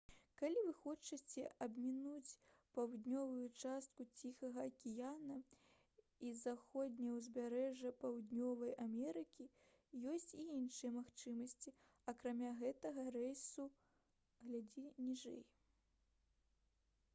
калі 0.39 0.61
вы 0.67 0.71
хочаце 0.83 1.41
абмінуць 1.65 2.37
паўднёвую 2.77 3.43
частку 3.65 4.05
ціхага 4.21 4.63
акіяна 4.69 5.35
і 6.29 6.31
заходняе 6.39 7.11
ўзбярэжжа 7.17 7.93
паўднёвай 8.05 8.73
амерыкі 8.87 9.47
ёсць 10.15 10.29
і 10.45 10.45
іншыя 10.61 10.95
магчымасці 10.99 11.75
акрамя 12.15 12.55
гэтага 12.63 13.07
рэйса 13.19 13.67
гл. 14.49 14.63
ніжэй 15.11 15.41